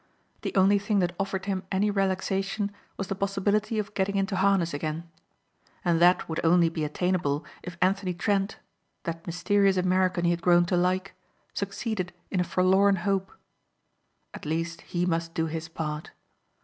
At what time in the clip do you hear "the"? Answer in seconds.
0.41-0.55, 3.05-3.13